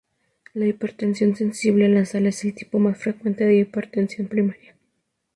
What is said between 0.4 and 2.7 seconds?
La hipertensión sensible a la sal es el